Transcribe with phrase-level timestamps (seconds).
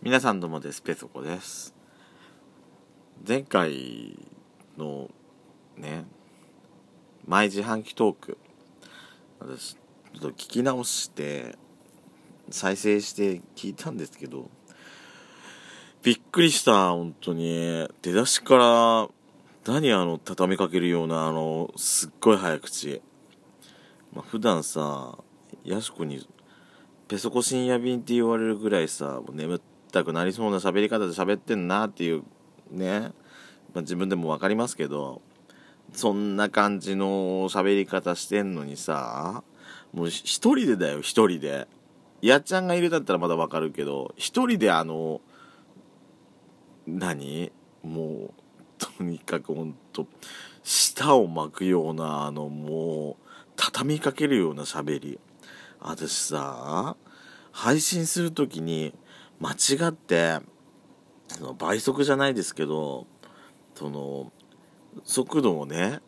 [0.00, 0.80] 皆さんどうもです。
[0.80, 1.74] ペソコです。
[3.26, 4.16] 前回
[4.78, 5.10] の
[5.76, 6.04] ね
[7.26, 8.38] 毎自販機トーク
[9.40, 11.58] 私ちょっと聞き直して
[12.48, 14.48] 再生して聞いたんですけど
[16.04, 17.88] びっくりした本当に。
[18.00, 19.08] 出だしから
[19.66, 23.02] 何あの畳みかけるようなあのすっごい早口。
[24.14, 25.18] まあ普段さ
[25.64, 26.24] やしこに
[27.08, 32.22] ペソコ深夜便って言われるぐらいさもう眠ってたくなりそうな喋り方で喋ってんなっていう
[32.70, 35.22] ね、まあ、自分でも分かりますけど
[35.92, 39.42] そんな感じの喋り方してんのにさ
[39.92, 41.66] もう一人でだよ一人で。
[42.20, 45.20] やっちゃんがいるだったらまだ分かるけど一人であの
[46.86, 47.52] 何？
[47.84, 48.30] もう
[48.76, 50.08] とにかくほんと
[50.64, 53.24] 舌を巻くようなあのもう
[53.54, 55.20] 畳みかけるような喋り。
[55.80, 56.96] 私さ
[57.52, 58.94] 配信する時に
[59.40, 60.40] 間違って
[61.28, 63.06] その倍速じゃないですけど
[63.74, 64.32] その
[65.04, 66.00] 速度をね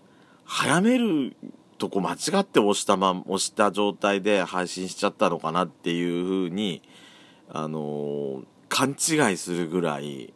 [0.45, 1.37] 早める
[1.79, 6.83] とこ間違って押したま押した状態で配信しちゃったのかなっていうふうに
[7.49, 10.33] あのー、勘違いするぐらい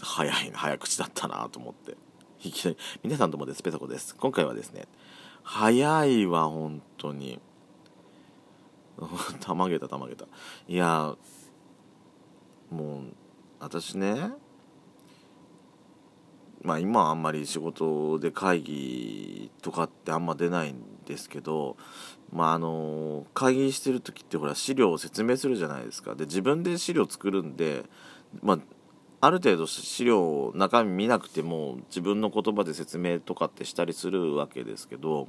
[0.00, 1.96] 早い早口だったなと思って。
[2.44, 4.14] いきなり皆さんともですペソコです。
[4.14, 4.84] 今回はですね
[5.42, 7.40] 早いわ本当に。
[9.40, 10.26] たまげたたまげた。
[10.68, 11.16] いや
[12.70, 13.02] もう
[13.60, 14.30] 私ね
[16.62, 21.76] まあ今はあんまり仕事で会議とかってあんま出ないんですけど
[22.32, 27.84] まああの会議してる時ってほら資料を説明するじゃないですかで自分で資料作るんで
[28.42, 28.58] まあ
[29.20, 35.28] ある程度資料を中身見なくても自分の言葉で説明とかってしたりするわけですけど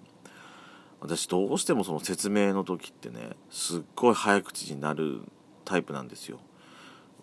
[1.02, 5.22] 私どうしてもその説明の時ってねすっごい早口になる
[5.66, 6.40] タイプなんですよ。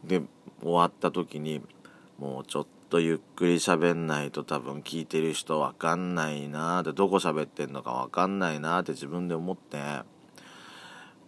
[0.06, 0.22] で
[0.62, 1.62] 終わった時に
[2.18, 9.78] もうちょっとゆっくり喋んないと多分聞いてる人分かんないなってどこ喋ってんのか分かんないなって自分で思って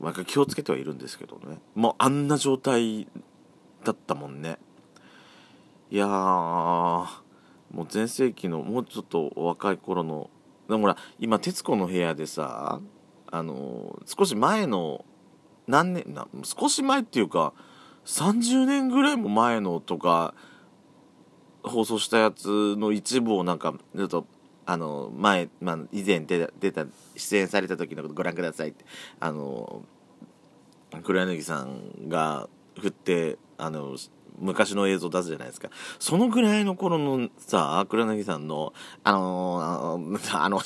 [0.00, 1.58] 毎回気をつけてはいるんですけどね。
[1.74, 3.08] もうあんな状態
[3.84, 4.58] だったもんね。
[5.90, 10.30] いやもう全盛期のもうちょっと若い頃の
[10.68, 12.80] でもほら今『徹子の部屋』でさ
[13.30, 15.04] あの少し前の
[15.66, 17.54] 何年な少し前っていうか
[18.08, 20.34] 30年ぐらいも前のとか
[21.62, 24.26] 放送したやつの一部をなんかちょっと
[24.64, 26.86] あの前、まあ、以前出た出た
[27.16, 28.84] 出演された時のことご覧くださいって
[29.20, 29.82] あの
[31.04, 32.48] 黒柳さんが
[32.78, 33.96] 振ってあの
[34.40, 35.68] 昔の映像出すじゃないですか。
[35.98, 40.60] そのぐらいの頃のさ、黒柳さんの、あのー、あの、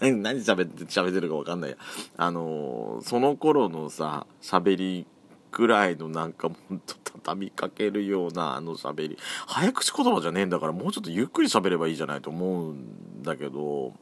[0.00, 1.76] 何、 何喋って、喋ってるかわかんないや。
[2.16, 5.06] あの、その頃のさ、喋り
[5.52, 9.18] ぐらいのなんかほんと畳みかけるようなあの喋り。
[9.46, 13.92] 早口言葉じゃねえんだからもうちょっとゆっくり喋ればいいじゃないと思うんだけど。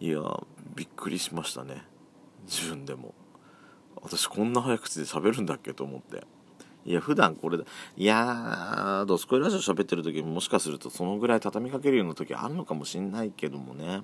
[0.00, 0.20] いや
[0.74, 1.82] びっくりしましたね。
[2.46, 3.14] 自分でも。
[4.02, 6.26] 私こんな早口で喋るんだっけと思って。
[6.84, 7.64] いや普段これだ。
[7.96, 14.02] いやードスコイラジオ喋ってる時もしかするとそのぐらい畳みかけるような時あるのかもしんないけどもね。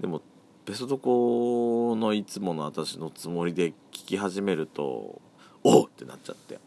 [0.00, 0.20] でも
[0.66, 5.20] ベストコのいつもの私のつもりで聞き始めると
[5.62, 6.58] おってなっちゃって。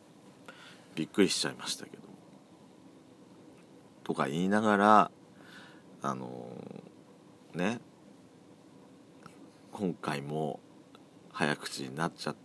[0.96, 2.04] びっくりしちゃいましたけど。
[4.04, 5.12] とか言いながら
[6.02, 7.80] あのー、ね。
[9.72, 10.59] 今回も
[11.32, 12.36] 早口になっちゃっ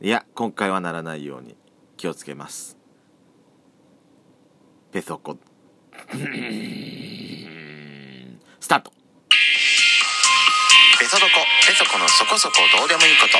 [0.00, 1.56] いや今回はならないように
[1.96, 2.76] 気をつけます。
[4.92, 5.36] ペソコ。
[8.60, 8.92] スタート。
[11.14, 13.38] ペソドコペソコのそこそこどうでもいいこと。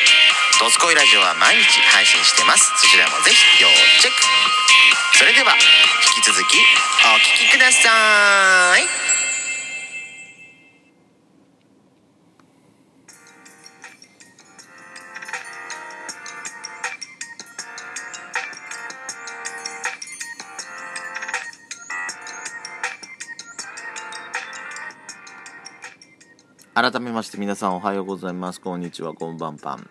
[0.62, 2.70] ドスコイラジオは毎日配信してます。
[2.78, 3.68] そちらもぜひ要
[4.00, 4.22] チェック。
[5.18, 5.54] それでは
[6.14, 6.58] 引き続き
[7.02, 9.03] お聴きください。
[26.74, 28.60] 改めまして皆さんおはようございます。
[28.60, 29.88] こんにちは、こんばんぱん。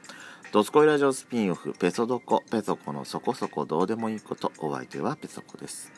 [0.52, 5.94] ドスコイラジオスピンオフ、ペソドコ、ペソコのそこそこどうでもいいこと、お相手はペソコです。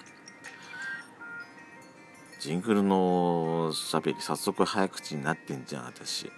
[2.39, 6.31] ジングルの喋り、早速早口になってんじゃん、私。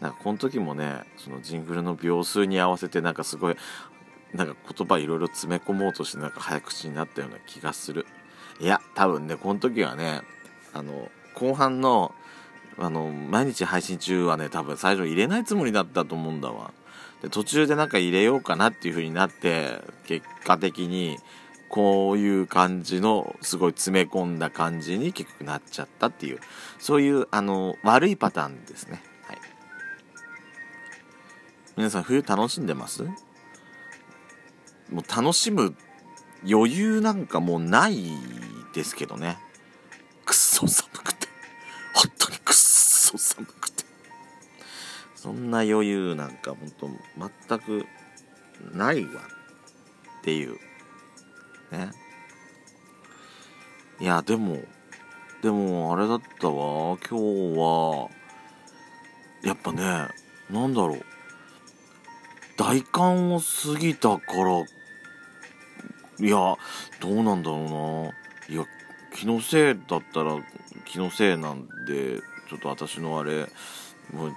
[0.00, 3.56] なんかこの時もね、そのジングルの秒数に合わせてなんかすごい、
[4.32, 8.06] なんか言葉いろいろ詰め込もうとしてなんか早口になったような気がする。
[8.60, 10.22] いや、多分ね、この時はね、
[10.72, 12.14] あの、後半の
[12.78, 16.72] あの毎日配信中はね多分最初入れないつもりだったと思うんだわ。
[17.22, 21.18] で途中でなんか入れようかなっていう風になって結果的に
[21.68, 26.40] こういう感じのすごい詰め込んだ感じに結局なっちゃったっていう
[26.78, 29.02] そういうあの悪いパターンですね。
[29.26, 29.38] はい。
[31.76, 33.04] 皆さん冬楽しんでます？
[33.04, 35.74] もう楽しむ
[36.46, 38.02] 余裕なんかもうない
[38.74, 39.38] ですけどね。
[40.26, 41.11] くっそ寒く
[43.18, 43.84] そ寒くて。
[45.14, 46.88] そんな余裕なんか本当
[47.48, 47.86] 全く
[48.74, 49.10] ないわ
[50.20, 50.54] っていう。
[51.70, 51.90] ね。
[54.00, 54.58] いやでも
[55.42, 56.98] でもあれだったわ。
[57.08, 58.08] 今日は
[59.44, 60.08] やっぱね
[60.50, 61.04] なんだろう。
[62.56, 64.64] 大寒を過ぎたから
[66.20, 66.56] いや
[67.00, 68.12] どうなんだろ
[68.48, 68.54] うな。
[68.54, 68.66] いや
[69.14, 70.36] 気のせいだったら
[70.84, 72.20] 気のせいなんで
[72.52, 73.48] ちょっと私のあれ
[74.12, 74.32] もう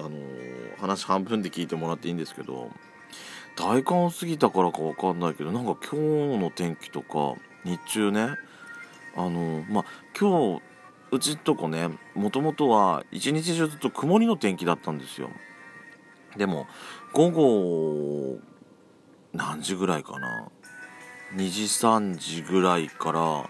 [0.00, 0.10] あの
[0.80, 2.72] 話半分で聞いてもらっていいんですけど
[3.56, 6.00] 大寒を過ぎたからか分かんないけどなんか今
[6.32, 7.34] 日の天気とか
[7.64, 8.30] 日中ね
[9.16, 9.84] あのまあ
[10.18, 10.62] 今日
[11.12, 15.30] うちとこねもともとは一日中ずっと曇りの天気だったんですよ。
[16.36, 16.66] でも
[17.12, 18.38] 午後
[19.32, 20.48] 何時ぐらいかな
[21.36, 23.48] ？2時3時ぐらいから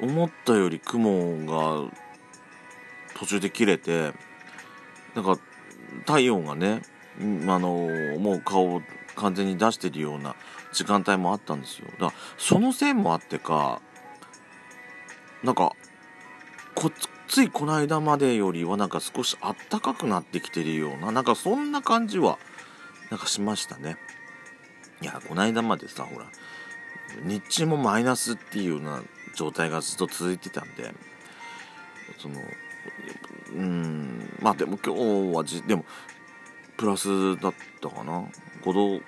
[0.00, 1.90] 思ったより雲が
[3.18, 4.12] 途中で切れて
[5.14, 5.38] なんか
[6.06, 6.82] 太陽がね
[7.20, 8.82] あのもう顔を
[9.16, 10.36] 完全に出してるような
[10.72, 11.88] 時間帯もあったんですよ。
[11.92, 13.80] だからその線もあってか
[15.42, 15.72] なんか
[16.74, 16.92] こ
[17.26, 22.38] ついこの間までよりはなんか少しあったかくなってきてるようななんかそんな感じは
[23.10, 23.96] なんかしましたね。
[25.02, 26.26] いやこの間までさほら
[27.24, 29.02] 日中もマイナスっていうような
[29.34, 30.92] 状態がずっと続いてたんで
[32.18, 32.36] その
[33.54, 34.38] うん。
[34.40, 35.84] まあでも今日はじでも
[36.76, 38.24] プラスだったかな
[38.62, 39.02] ？5度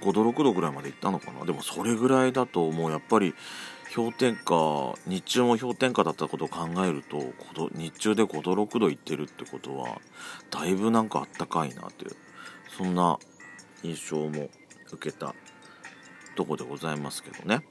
[0.00, 1.44] 5度6度ぐらいまで行ったのかな？
[1.44, 3.34] でもそれぐらいだともうやっぱり
[3.94, 7.32] 氷点下日中も氷点下だったことを考えると
[7.74, 10.00] 日中で5度6度行ってるってことは
[10.50, 12.16] だいぶなんかあったかいなという
[12.76, 13.18] そんな
[13.82, 14.48] 印象も
[14.92, 15.34] 受けた
[16.34, 17.64] とこでございますけどね。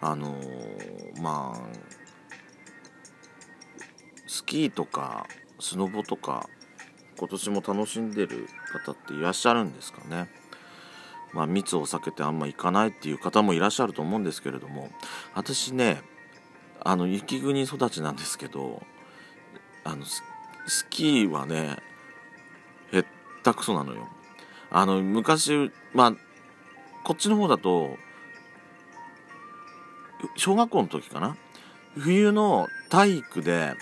[0.00, 1.60] あのー、まあ
[4.30, 5.26] スキーとか
[5.58, 6.48] スノボとか
[7.18, 8.46] 今年も楽しんでる
[8.84, 10.30] 方っていらっしゃるんですかね？
[11.32, 14.88] まあ密を避けてあんま行かないっていう方もいらっしゃると思うんですけれども
[15.34, 16.00] 私ね
[16.80, 18.84] あの雪国育ちなんですけど
[19.82, 20.22] あのス
[20.90, 21.78] キーはね
[22.92, 23.04] へっ
[23.42, 24.06] たくそなのよ。
[24.70, 26.12] あの昔まあ
[27.02, 27.96] こっちの方だと
[30.36, 31.36] 小学校の時かな？
[31.98, 33.74] 冬の体育で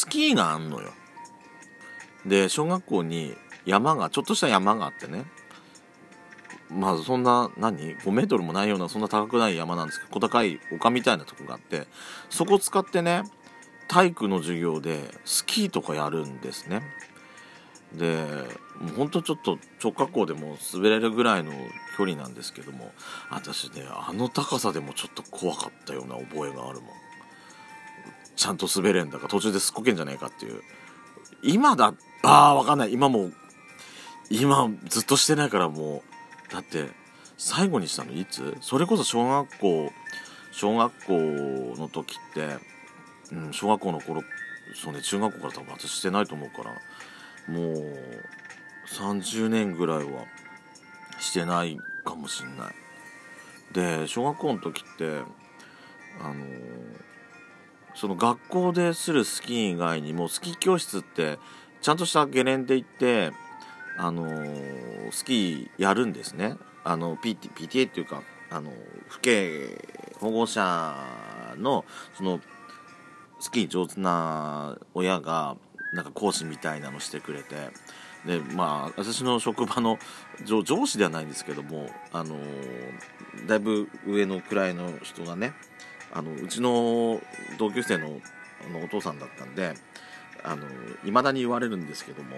[0.00, 0.92] スキーがあんのよ。
[2.24, 3.34] で小学校に
[3.66, 5.26] 山がちょっとした山があってね。
[6.70, 11.86] まあそんな何？5メートルもないようなそんな高くない山なんですけど小高い丘みたいなとこがあって
[12.30, 13.24] そこ使ってね
[13.88, 16.80] 体育の授業でスキーとかやるんですね。
[17.92, 18.24] で
[18.80, 21.52] もうほんとちょっと直滑降でも滑れるぐらいの
[21.98, 22.92] 距離なんですけども
[23.30, 26.90] 私ねあの高さでもちょっと怖かったような覚えがあるもん。
[28.40, 30.62] ちゃんと滑れんだか途中ですっこけんじゃねえかっていう。
[31.42, 31.92] 今だ
[32.22, 32.92] あーわかんない。
[32.94, 33.30] 今も
[34.30, 36.02] 今ずっとしてないからも
[36.48, 36.50] う。
[36.50, 36.88] だって
[37.36, 38.56] 最後にしたのいつ？
[38.62, 39.92] それこそ小学校
[40.52, 41.12] 小学校
[41.76, 42.56] の時って、
[43.30, 44.22] うん、小学校の頃
[44.74, 46.70] そうね中学校から多分私してないと思うから
[47.54, 48.16] もう
[48.88, 50.24] 30年ぐらいは
[51.18, 52.74] してないかもしんない。
[53.74, 55.20] で小学校の時って
[56.22, 56.46] あの
[57.94, 61.38] その学校でするスキー以外にもスキー教室って
[61.80, 63.32] ちゃんとしたゲレンデ行って
[63.98, 64.26] あの
[65.10, 66.56] スキーやるんですね。
[66.84, 68.72] あの PT PTA っていうかあの
[69.10, 69.76] 父兄
[70.18, 70.96] 保護者
[71.58, 71.84] の
[72.16, 72.40] その
[73.40, 75.56] スキー上手な親が
[75.92, 77.70] なんか講師みたいなのしてくれて。
[78.24, 79.98] でまあ私の職場の
[80.44, 82.36] 上上司ではないんですけどもあの
[83.46, 85.54] だいぶ上の位の人がね
[86.12, 87.20] あのうちの
[87.58, 88.20] 同級生の
[88.66, 89.74] あのお父さんだったんで
[91.04, 92.36] いまだに言われるんですけども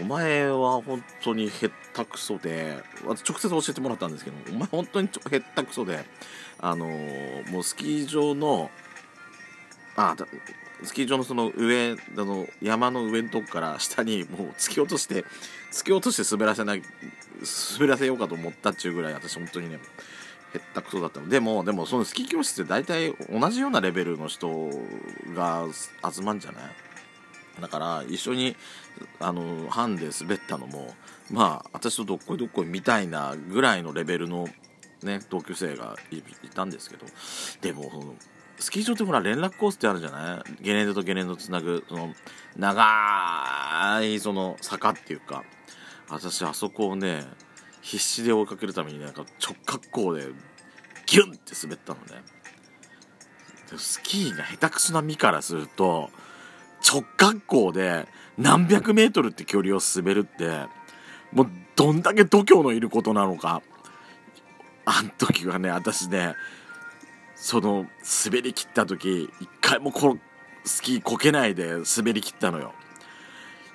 [0.00, 6.04] お前は本当にへったくそで直接教えてもらったんですけどお前本当にへったくそで
[6.58, 6.86] あの
[7.50, 8.70] もうスキー場の
[9.96, 10.14] あ
[10.82, 15.24] スキー場のその上あの山の上のとこから下にもう突き落として
[15.72, 16.82] 突き落として滑らせない
[17.78, 19.78] 滑らせようかと思ったっちゅうぐらい私本当にね
[20.56, 21.28] へったくそだったの。
[21.28, 24.70] でもでもそのスキー教室って大体同じようなレベルの人
[25.34, 25.66] が
[26.12, 26.62] 集まるんじゃない？
[27.60, 28.56] だから一緒に
[29.20, 30.94] あのハンで滑ったのも
[31.30, 34.48] まあ私とどっこいどっこいみたいなぐらいのレベルの
[35.02, 36.22] ね同級生がいい
[36.54, 37.06] たんですけど。
[37.60, 38.14] でもその
[38.58, 40.64] スキー場ってほら連絡コースってあるじゃない？
[40.64, 42.14] ゲレンデとゲレンデをつなぐその
[42.56, 45.44] 長いその坂っていうか。
[46.08, 47.24] 私あそこをね
[47.86, 50.26] 必死で追いかけるためになんか直角行で
[51.06, 52.20] ギュンって滑ったのね。
[53.76, 56.10] スキーが下手くそな身からすると
[56.84, 58.06] 直角行で
[58.38, 60.66] 何百メートルって距離を滑るって
[61.32, 63.62] もうどんだけ度胸のいることなのか。
[64.84, 66.34] あん時はね私ね
[67.36, 67.86] その
[68.24, 70.18] 滑り切った時一回もこの
[70.64, 72.72] スキーこけないで滑り切ったのよ。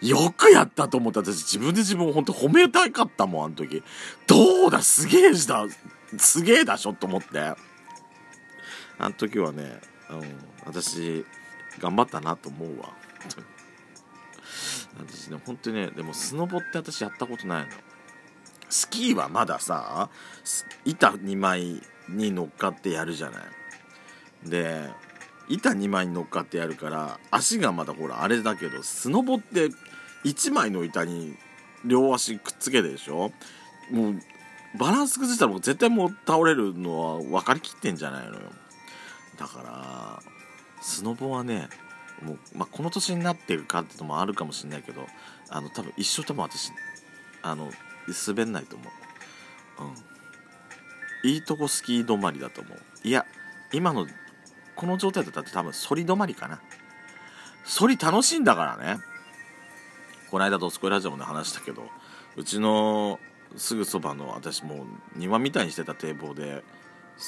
[0.02, 3.84] よくやったと思った私自分で自分を本当褒めたかったもんあの時。
[4.28, 5.68] どうだすげえだ
[6.18, 7.40] すげえだしょと思って。
[7.40, 7.56] あ
[9.00, 9.80] の時はね、
[10.10, 10.22] うん、
[10.66, 11.26] 私
[11.80, 12.94] 頑張ったなと思うわ。
[14.98, 17.72] 私ね本当にねでもスノボって私やったことないの。
[18.70, 20.10] スキーはまださ
[20.86, 24.50] 板2枚に乗っかってやるじゃない。
[24.50, 24.90] で
[25.54, 29.70] 板2枚に乗っかってやるから足がまだほらあれだけどスノボって
[30.24, 31.36] 1枚の板に
[31.86, 33.32] 両足くっつけてでしょ？
[33.92, 34.22] もう
[34.78, 38.40] バランス崩したら絶対もう倒れるのは分かりきってんじゃないのよ。
[39.38, 40.22] だから
[40.82, 41.68] スノボはね
[42.22, 45.08] もう、まあ、この年になってるかってのもあるかもしれないけど
[45.50, 46.72] あの多分一生多分私
[47.42, 47.72] あの
[48.28, 49.84] 滑んないと思う。
[51.26, 51.32] うん。
[51.32, 52.80] いいとこスキー止まりだと思う。
[53.04, 53.26] いや
[53.74, 54.08] 今の
[54.82, 56.60] この状態だったら多分反り止まりかな。
[57.64, 59.00] 反り楽しいんだからね。
[60.32, 61.84] この間ドスコイラジオで話したけど
[62.36, 63.20] うちの
[63.58, 66.64] すぐそばの私もう庭みたいにしてた堤防で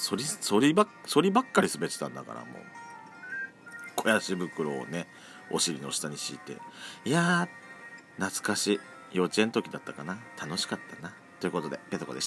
[0.10, 2.48] 反り反りば反りばっかり滑ってたんだからもう。
[3.98, 5.08] 肥やし袋をね
[5.52, 6.58] お尻の下に敷いて
[7.06, 8.80] いやー懐かしい。
[9.12, 10.18] 幼稚園の時だったかな。
[10.42, 11.14] 楽しかったな。
[11.40, 12.22] ということでペトコでした。